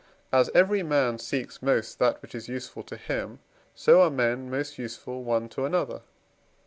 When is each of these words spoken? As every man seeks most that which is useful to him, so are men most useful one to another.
As 0.33 0.49
every 0.55 0.81
man 0.81 1.19
seeks 1.19 1.61
most 1.61 1.99
that 1.99 2.23
which 2.23 2.33
is 2.33 2.49
useful 2.49 2.81
to 2.85 2.97
him, 2.97 3.37
so 3.75 4.01
are 4.01 4.09
men 4.09 4.49
most 4.49 4.79
useful 4.79 5.23
one 5.23 5.47
to 5.49 5.63
another. 5.63 6.01